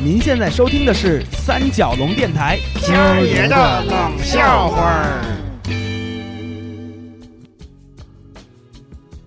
[0.00, 5.24] 您现在收听的是三角龙电台，今儿爷的冷笑话儿。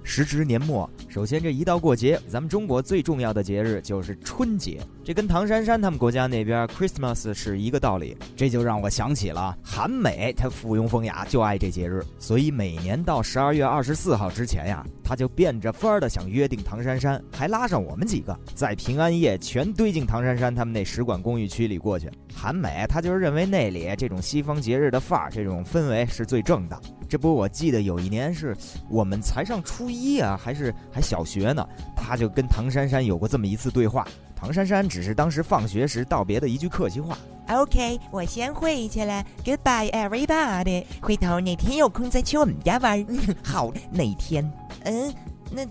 [0.02, 8.16] 时值年末，首先这一到过节，咱们中国最重要的节日就是春节，这跟唐珊珊他们国家那边 Christmas 是一个道理。
[8.36, 22.08] 这就让我想起了韩美，她附庸风雅，就爱这节日，所以每年到十二月二十四号之前呀，他就变着法儿的想约定唐珊珊，还拉上我们几个，在平安夜全堆进唐珊珊他们那使馆公寓区里过去。
[22.32, 26.80] 韩美他就是认为那里这种西方节日的范儿，这种氛围是最正的。
[27.10, 28.56] 这不，我记得有一年是
[28.88, 34.08] 我们才上初一啊，还是还小学呢，他就跟唐珊珊有过这么一次对话。
[34.42, 37.16] 唐珊珊只是当时放学时道别的一句客气话。
[37.50, 40.84] OK，我先回去了，Goodbye everybody。
[41.00, 43.06] 回头哪天有空再去我们家玩。
[43.46, 44.52] 好，哪天？
[44.84, 45.14] 嗯，
[45.52, 45.64] 那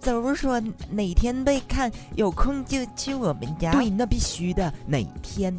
[0.00, 3.72] 就是说哪天被，看有空就去我们家。
[3.72, 4.72] 对，那必须的。
[4.86, 5.52] 哪天？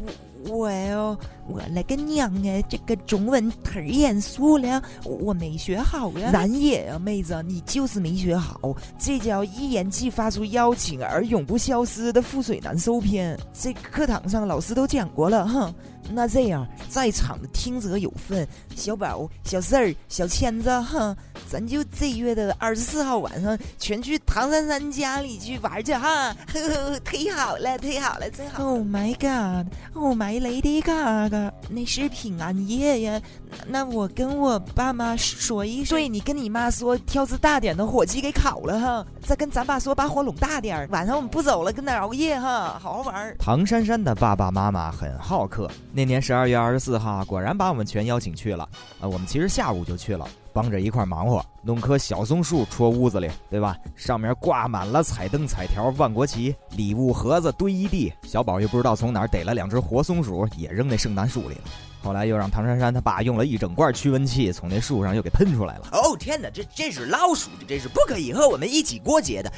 [0.00, 0.10] 我
[0.46, 2.62] 哦，我勒个娘哎！
[2.68, 6.30] 这个中文忒严肃了，我没学好呀。
[6.32, 13.38] 咱也啊，妹子，你就是没学好，这叫一言既发出邀请而永不消失的覆水难收篇。
[13.52, 15.74] 这课堂上老师都讲过了，哼。
[16.10, 21.14] 那这样，在场的听者有份，小宝、小四儿、小千子，哼，
[21.50, 28.64] 咱就这月的二十四号晚上全去唐珊珊家里去玩去哈，呵呵，忒好了，忒好了，真好。
[28.64, 33.20] Oh my god，Oh my lady gaga，那是平安夜呀，
[33.66, 43.36] 那我跟我爸妈说一声，对你跟你妈说，挑只大点的火鸡给烤了哈，再跟咱爸说把火拢大点儿，晚上我们不走了，跟那熬夜哈，好好玩。
[43.38, 45.70] 唐珊珊的爸爸妈妈很好客。
[45.98, 48.62] 那年十二月二十四号，果然把我们全邀请去了。
[49.00, 53.76] 啊，我们其实下午就去了，帮着一块忙活，弄棵小松树戳屋子里，对吧？
[53.96, 58.12] 上面挂满了彩灯、彩条、万国旗，礼物盒子堆一地。
[58.22, 61.62] 小宝又不知道从哪儿逮了两只活松鼠，也扔那圣诞树里了。
[62.00, 65.88] 后来又让唐珊珊他爸用了一整罐驱蚊器，从那树上又给喷出来了。
[65.90, 69.52] 哦天哪，这这是老鼠，这是不可以和我们一起过节的。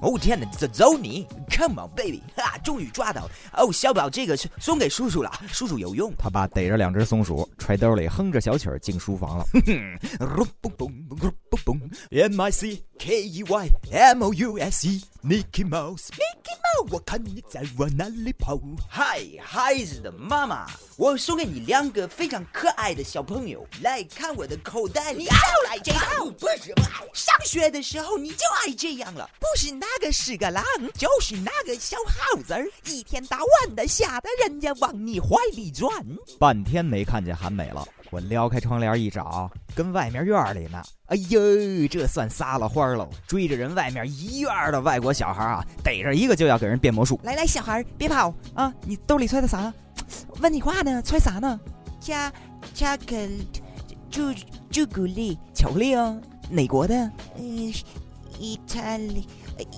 [0.00, 3.30] 哦天哪，走走你，Come on baby，哈，终于抓到了。
[3.54, 6.12] 哦，小宝，这个是送给叔叔了，叔叔有用。
[6.18, 9.44] 他爸逮着两只松鼠，揣兜里哼着小曲儿进书房了。
[12.10, 18.58] M I C K E Y M O U S E，Mickey Mouse，Mickey Mouse，我看你在往哪里跑。
[18.88, 20.66] 嗨，孩子的妈妈，
[20.96, 25.18] 我送给你两个非常可爱的小朋友，来看我的口袋里。
[25.18, 25.30] 你又
[25.68, 27.02] 来这套，不是吧？
[27.12, 35.90] 上学的时候你就爱这样了，不是那个是个狼，就是那个小耗子儿，一天到晚的吓得人家往你怀里钻。
[36.38, 40.82] 半天没看见韩美了，我撩开窗帘一找，跟外面院里呢。
[41.08, 43.06] 哎呦，这算撒了欢喽！
[43.26, 47.20] 追着人外面一院的外国小孩啊，逮着一个就要给人变魔术。
[47.22, 48.72] 来来，小孩别跑啊！
[48.86, 49.70] 你兜里揣的啥？
[50.40, 51.60] 问你话呢，揣啥呢？
[52.00, 52.32] 加
[52.72, 53.46] 巧克力，
[54.10, 54.32] 朱
[54.70, 56.18] 朱古力，巧克力哦？
[56.48, 56.94] 哪国的？
[57.36, 57.70] 嗯，
[58.38, 59.28] 意大利。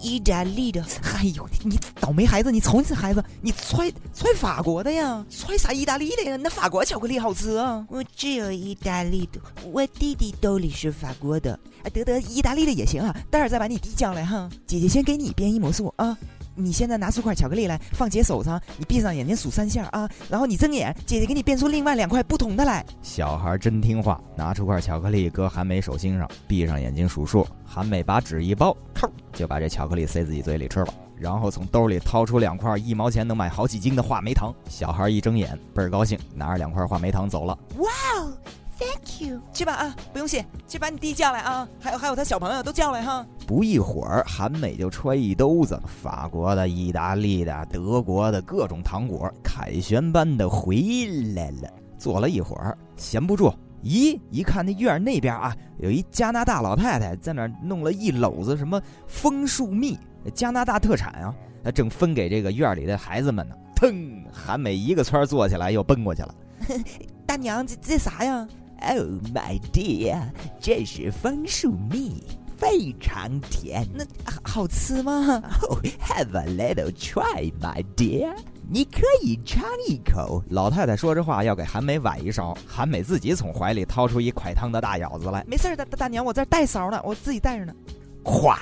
[0.03, 0.85] 意大利的，
[1.15, 2.51] 哎呦，你倒霉孩子！
[2.51, 5.25] 你瞅你这孩子，你揣揣法国的呀？
[5.31, 6.37] 揣啥意大利的呀？
[6.37, 7.85] 那法国巧克力好吃啊！
[7.89, 9.41] 我只有意大利的，
[9.71, 11.59] 我弟弟兜里是法国的。
[11.85, 14.49] 哎，得得，意大利的也行啊，待会儿再把你弟叫来哈。
[14.67, 16.17] 姐姐先给你变一魔术啊！
[16.61, 22.85] 你现在拿出块巧克力来，放姐手上，你闭上眼睛数三下啊，然后你睁眼，姐姐给你变出另外两块不同的来。
[23.01, 27.47] 小孩真听话，拿出块巧克力搁韩美手心上，闭上眼睛数数。
[27.65, 34.53] 韩美把纸一包，扣就把这巧克力塞自己嘴里吃了，然后从兜里掏出两块一毛钱能买好几斤的话梅糖。
[34.69, 37.57] 小孩一睁眼，倍儿高兴，拿着两块话梅糖走了。
[37.77, 38.33] 哇哦
[38.77, 43.25] ！Thank you，去吧啊，不用谢，去把你弟叫来啊，还有还有他小朋友都叫来哈。
[43.47, 50.83] 不一会儿，韩美就揣一兜子法国的、意大利的、德国的各种糖果，凯旋般的回
[51.37, 51.71] 来了。
[51.97, 53.53] 坐了一会儿，闲不住，
[53.83, 59.99] 咦，一看那院那边啊，有一加拿大老太太在那儿弄了一篓子什么枫树蜜，
[60.35, 63.55] 加拿大特产啊，她正分给这个院里的孩子们呢。
[63.75, 66.35] 腾，韩美一个窜坐起来，又奔过去了。
[67.25, 68.49] 大娘，这这啥呀
[68.81, 70.21] ？Oh my dear，
[70.59, 72.25] 这是枫树蜜，
[72.57, 73.87] 非常甜。
[73.95, 74.05] 那
[74.43, 75.41] 好吃吗？
[75.63, 78.35] Oh, have a little try, my dear。
[78.71, 80.43] 你可以尝一口。
[80.51, 82.55] 老太太说着话，要给韩美崴一勺。
[82.67, 85.43] 韩美自己从怀里掏出一块汤的大舀子来。
[85.49, 87.73] 没事，大大娘，我这带勺呢，我自己带着呢。
[88.23, 88.59] 咵，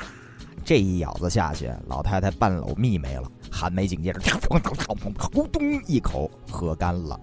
[0.64, 3.28] 这一舀子下去，老太太半篓蜜没了。
[3.50, 7.18] 韩美紧接着咕咚一口喝干了。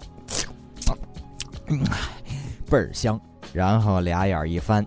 [1.68, 1.80] 嗯
[2.70, 3.18] 倍儿香，
[3.54, 4.86] 然后俩眼一翻，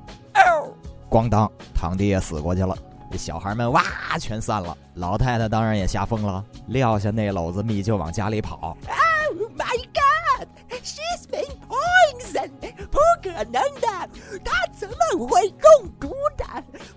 [1.09, 2.77] 咣当，堂弟也死过去了。
[3.11, 3.83] 这小孩们哇
[4.21, 4.77] 全散了。
[4.97, 8.75] 老太太当然也吓疯了，撂下那篓子蜜就往家里跑。
[8.89, 10.49] Oh my God!
[10.83, 12.51] She's been poisoned！
[12.91, 14.09] 不可能的，
[14.43, 15.69] 她怎么会中
[16.01, 16.09] 毒
[16.39, 16.45] 的？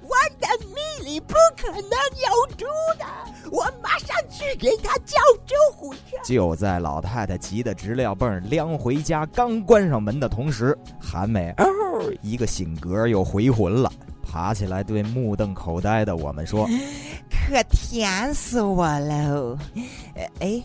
[0.01, 2.65] 我的蜜里不可能有毒
[2.97, 3.05] 的！
[3.51, 5.99] 我马上去给她叫救护车。
[6.23, 11.65] 就在老太太急得直撂蹦儿，撩回家刚关上门的同时，韩美哦
[12.21, 13.91] 一个醒格又回魂了，
[14.23, 16.65] 爬起来对目瞪口呆的我们说
[17.29, 19.57] 可甜死我喽！
[20.13, 20.61] 呃哎，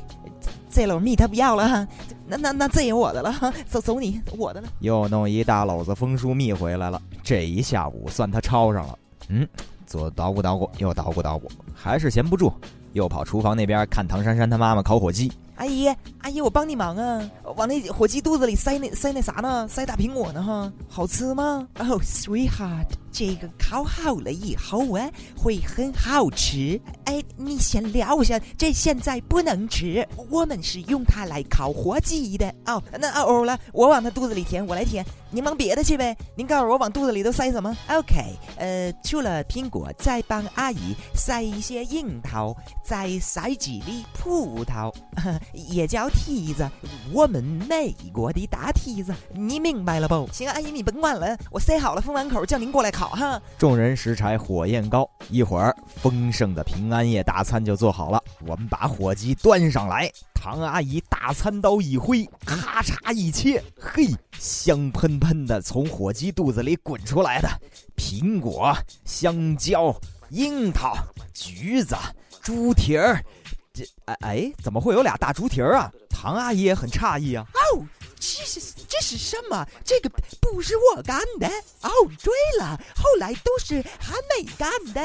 [0.69, 1.89] 这篓蜜他不要了哈，
[2.27, 4.69] 那那那这也我的了哈， 走走你我的了。
[4.81, 8.99] ：“又弄一大篓子枫树蜜回来了。”这一下午算他抄上了。
[9.31, 9.49] 嗯，
[9.87, 12.53] 左捣鼓捣鼓，右捣鼓捣鼓，还是闲不住，
[12.93, 15.33] 又跑厨房那边看唐珊珊她妈妈烤火鸡。
[15.57, 15.89] 阿姨，
[16.25, 17.31] 阿姨，我帮你忙啊！
[17.57, 19.69] 往那火鸡肚子里塞那塞那啥呢？
[19.69, 25.07] 塞大苹果呢哈，好吃吗？Oh sweetheart，这个烤好了以后啊，
[25.37, 26.81] 会很好吃。
[27.05, 30.09] 哎，你先撂下，这现在不能吃。
[30.31, 32.49] 我们是用它来烤火鸡的。
[32.65, 36.17] 哦，那哦哦了，我往它肚子里填，我来填，您忙别的去呗。
[36.35, 38.15] 您告诉我往肚子里都塞什么？OK，
[38.57, 44.91] 呃，除了苹果，再帮阿姨塞一些樱桃，再塞几粒葡萄。
[45.53, 46.71] 也叫梯子，
[47.13, 50.27] 我们美国的大梯子，你明白了不？
[50.33, 53.41] 行，阿姨你甭管了，我塞好了，封完口叫您过来烤哈。
[53.59, 58.23] 众人拾柴火焰高，一会儿丰盛的平安夜大餐就做好了。
[58.47, 64.09] 我们把火鸡端上来，唐阿姨大餐刀一挥，咔嚓一切，嘿，
[64.39, 67.49] 香喷喷的从火鸡肚子里滚出来的
[67.97, 68.75] 苹果、
[69.05, 69.95] 香蕉、
[70.31, 70.97] 樱桃、
[71.35, 71.97] 橘子、
[72.41, 73.23] 猪蹄儿。
[73.73, 75.91] 这哎哎，怎么会有俩大猪蹄儿啊？
[76.25, 77.45] 唐阿姨也很诧异啊。
[77.53, 77.85] 哦，
[78.19, 79.63] 这是这是什么？
[79.85, 80.09] 这个
[80.41, 81.47] 不是我干的。
[81.83, 81.91] 哦，
[82.23, 85.03] 对了，后来都是韩美干的，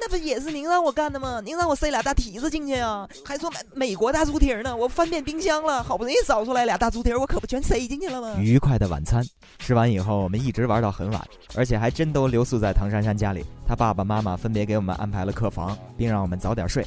[0.00, 1.42] 那不也是您让我干的吗？
[1.44, 4.74] 您让我塞俩大蹄子进去啊，还说美美国大猪蹄儿呢。
[4.74, 8.34] 我翻遍冰箱了，好不容易找出来俩大猪蹄儿，我可不全塞进去了吗？
[8.38, 9.22] 愉快的晚餐
[9.58, 11.22] 吃完以后，我们一直玩到很晚，
[11.54, 13.44] 而且还真都留宿在唐珊珊家里。
[13.68, 16.82] 她爸爸妈妈分别给我们安排了客房，并让我们早点睡。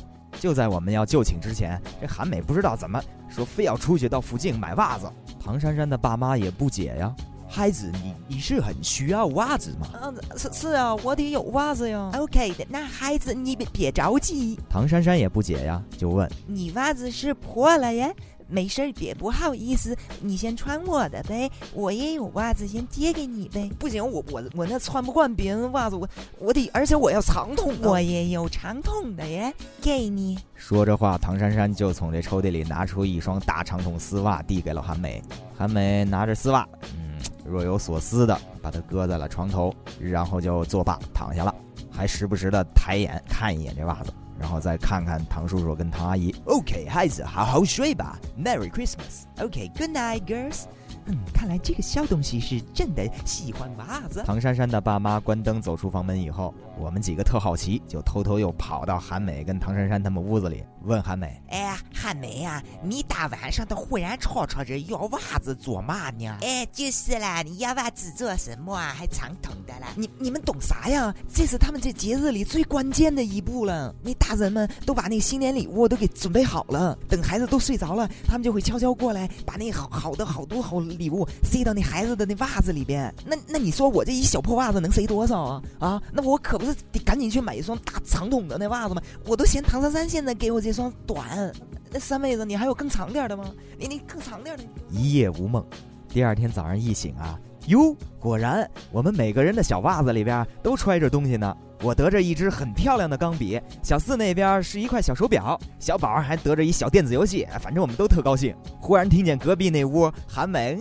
[0.46, 5.12] 就在我们要就寝之前，这韩美不知道怎么说，非要出去到附近买袜子。
[5.44, 7.12] 唐珊珊的爸妈也不解呀，
[7.50, 9.88] 孩子，你你是很需要袜子吗？
[10.04, 12.12] 嗯，是是啊，我得有袜子呀。
[12.14, 18.14] OK 的，那孩子你别别着急，唐珊珊也不解呀，就问你袜子是破了呀？
[18.48, 23.70] 没事儿，别不好意思，你先穿我的呗，我也有袜子，先借给你呗。
[23.80, 26.08] 不行，我我我那穿不惯别人袜子，我
[26.40, 30.38] 我得，而且我要长筒的，我也有长筒的耶，给你。
[30.54, 35.22] 说着话，唐珊珊就从这抽屉里拿出一双大长筒丝袜，递给了韩美。
[35.58, 41.54] 韩美拿着丝袜，嗯，若有所思的把它搁在了床头，然后就作罢躺下了，
[41.92, 44.14] 还时不时的抬眼看一眼这袜子。
[44.40, 46.36] 然后再看看唐叔叔跟唐阿姨。
[46.46, 48.20] OK，孩子，好好睡吧。
[48.38, 49.24] Merry Christmas。
[49.40, 50.64] OK，Good、night，girls。
[51.06, 54.24] 嗯，看来这个小东西是真的喜欢袜子。
[54.26, 66.38] 唐珊珊的爸妈关灯走出房门以后，我们几个特好奇，就偷偷又跑到韩美跟唐珊珊他们屋子里，问韩美哎呀，韩美呀、你大晚上的忽然吵吵着要袜子做嘛呢？
[66.42, 68.94] 哎，就是啦，你要袜子做什么啊？
[68.98, 69.90] 还长筒的啦？
[69.96, 71.14] 你你们懂啥呀？
[71.32, 73.94] 这是他们这节日里最关键的一步了。
[74.02, 83.14] 那大人们都把那个新年礼物都给准备好了，等孩子都睡着了，他们就会悄悄过来，把那好好的好多好礼物塞到那孩子的那袜子里边。
[83.26, 85.62] 那那你说我这一小破袜子能塞多少啊？
[85.80, 89.02] 啊，那我可不是得赶紧去买一双大长筒的那袜子吗？
[89.26, 91.54] 我都嫌唐珊珊现在给我这双短。
[91.92, 93.52] 那三妹子，你还有更长点的吗？
[93.78, 94.64] 你你更长点的。
[94.90, 95.66] 一夜无梦。
[96.10, 101.56] 第二天早上一醒啊，哟，果然我们每个人的小袜子里边都揣着东西呢。
[101.82, 108.56] 我得着一支很漂亮的钢笔，小四那边是一块小手表，小宝还得着一小电子游戏，反正我们都特高兴。
[108.80, 110.80] 忽然听见隔壁那屋韩美、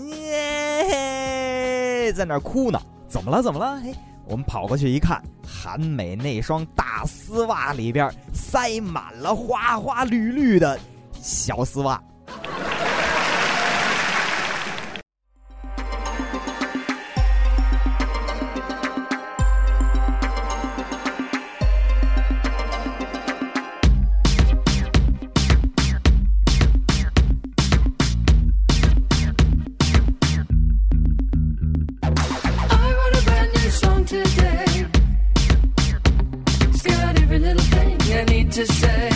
[0.90, 3.42] 呃在那哭呢，怎么了？
[3.42, 3.80] 怎么了？
[3.80, 3.94] 嘿，
[4.26, 10.78] 我们跑过去一看，韩美那双大丝袜里边塞满了花花绿绿的
[11.12, 12.00] 小丝袜。
[38.84, 39.13] say.